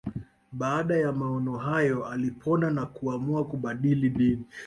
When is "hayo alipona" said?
1.57-2.69